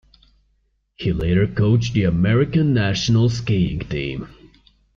[0.95, 4.29] He later coached the American national skiing team.